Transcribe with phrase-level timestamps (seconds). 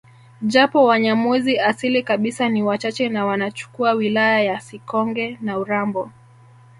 [0.41, 6.11] Japo wanyamwezi asili kabisa ni wachache na wanachukua wilaya ya Sikonge na urambo